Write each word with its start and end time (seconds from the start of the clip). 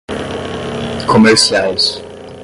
comerciais 1.07 2.01